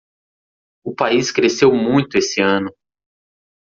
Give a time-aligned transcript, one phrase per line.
[0.83, 2.73] O país cresceu muito esse ano.